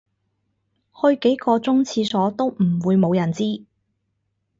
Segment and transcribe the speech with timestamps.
[0.99, 3.63] 去幾個鐘廁所都唔會無人知